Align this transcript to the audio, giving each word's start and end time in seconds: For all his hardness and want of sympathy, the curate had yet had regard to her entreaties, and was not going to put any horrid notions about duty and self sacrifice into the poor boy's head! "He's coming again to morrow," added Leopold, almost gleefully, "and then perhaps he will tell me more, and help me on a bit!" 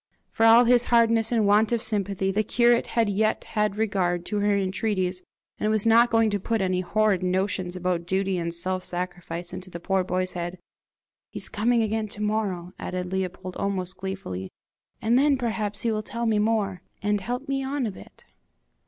For 0.31 0.47
all 0.47 0.63
his 0.65 0.85
hardness 0.85 1.31
and 1.31 1.45
want 1.45 1.71
of 1.71 1.83
sympathy, 1.83 2.31
the 2.31 2.41
curate 2.41 2.87
had 2.97 3.07
yet 3.07 3.43
had 3.43 3.75
regard 3.77 4.25
to 4.25 4.39
her 4.39 4.57
entreaties, 4.57 5.21
and 5.59 5.69
was 5.69 5.85
not 5.85 6.09
going 6.09 6.31
to 6.31 6.39
put 6.39 6.59
any 6.59 6.81
horrid 6.81 7.21
notions 7.21 7.75
about 7.75 8.07
duty 8.07 8.39
and 8.39 8.51
self 8.51 8.83
sacrifice 8.83 9.53
into 9.53 9.69
the 9.69 9.79
poor 9.79 10.03
boy's 10.03 10.33
head! 10.33 10.57
"He's 11.29 11.49
coming 11.49 11.83
again 11.83 12.07
to 12.07 12.21
morrow," 12.23 12.73
added 12.79 13.11
Leopold, 13.11 13.55
almost 13.57 13.97
gleefully, 13.97 14.49
"and 15.03 15.19
then 15.19 15.37
perhaps 15.37 15.81
he 15.81 15.91
will 15.91 16.01
tell 16.01 16.25
me 16.25 16.39
more, 16.39 16.81
and 17.03 17.21
help 17.21 17.47
me 17.47 17.63
on 17.63 17.85
a 17.85 17.91
bit!" 17.91 18.25